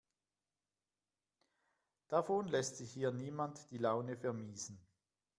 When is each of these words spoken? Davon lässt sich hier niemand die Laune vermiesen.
Davon 2.07 2.47
lässt 2.47 2.77
sich 2.77 2.91
hier 2.91 3.11
niemand 3.11 3.69
die 3.69 3.77
Laune 3.77 4.17
vermiesen. 4.17 4.79